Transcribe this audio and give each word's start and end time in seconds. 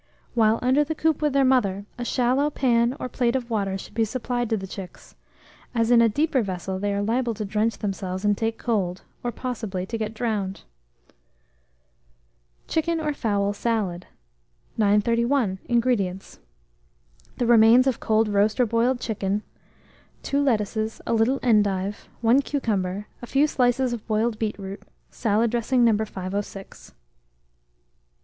While 0.33 0.57
under 0.63 0.83
the 0.83 0.95
coop 0.95 1.21
with 1.21 1.33
their 1.33 1.45
mother, 1.45 1.85
a 1.95 2.03
shallow 2.03 2.49
pan 2.49 2.97
or 2.99 3.07
plate 3.07 3.35
of 3.35 3.51
water 3.51 3.77
should 3.77 3.93
be 3.93 4.03
supplied 4.03 4.49
to 4.49 4.57
the 4.57 4.65
chicks, 4.65 5.13
as 5.75 5.91
in 5.91 6.01
a 6.01 6.09
deeper 6.09 6.41
vessel 6.41 6.79
they 6.79 6.91
are 6.91 7.03
liable 7.03 7.35
to 7.35 7.45
drench 7.45 7.77
themselves 7.77 8.25
and 8.25 8.35
take 8.35 8.57
cold, 8.57 9.03
or 9.23 9.31
possibly 9.31 9.85
to 9.85 9.99
get 9.99 10.15
drowned. 10.15 10.63
CHICKEN 12.67 12.99
OR 12.99 13.13
FOWL 13.13 13.53
SALAD. 13.53 14.07
931. 14.75 15.59
INGREDIENTS. 15.65 16.39
The 17.37 17.45
remains 17.45 17.85
of 17.85 17.99
cold 17.99 18.27
roast 18.27 18.59
or 18.59 18.65
boiled 18.65 18.99
chicken, 18.99 19.43
2 20.23 20.41
lettuces, 20.41 20.99
a 21.05 21.13
little 21.13 21.39
endive, 21.43 22.09
1 22.21 22.41
cucumber, 22.41 23.05
a 23.21 23.27
few 23.27 23.45
slices 23.45 23.93
of 23.93 24.07
boiled 24.07 24.39
beetroot, 24.39 24.81
salad 25.11 25.51
dressing 25.51 25.85
No. 25.85 25.95
506. 26.03 26.95